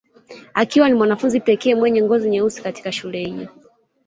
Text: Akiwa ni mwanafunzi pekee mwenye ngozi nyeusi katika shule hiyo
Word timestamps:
Akiwa 0.53 0.89
ni 0.89 0.95
mwanafunzi 0.95 1.39
pekee 1.39 1.75
mwenye 1.75 2.01
ngozi 2.01 2.29
nyeusi 2.29 2.61
katika 2.63 2.91
shule 2.91 3.19
hiyo 3.25 3.47